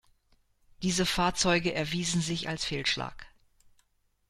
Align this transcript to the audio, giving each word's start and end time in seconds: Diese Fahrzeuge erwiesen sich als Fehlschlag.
Diese 0.81 1.05
Fahrzeuge 1.05 1.75
erwiesen 1.75 2.21
sich 2.21 2.49
als 2.49 2.65
Fehlschlag. 2.65 3.27